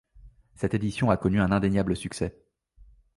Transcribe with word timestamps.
Cette 0.55 0.73
édition 0.73 1.11
a 1.11 1.17
connu 1.17 1.39
un 1.39 1.51
indéniable 1.51 1.95
succès. 1.95 2.35